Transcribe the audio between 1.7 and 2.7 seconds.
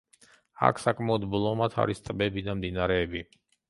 არის ტბები და